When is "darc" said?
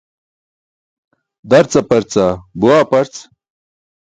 1.49-1.71